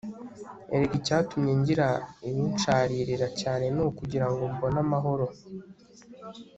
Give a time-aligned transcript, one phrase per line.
[0.73, 1.87] erega icyatumye ngira
[2.27, 5.25] ibinsharirira cyane ni ukugira ngo mbone amahoro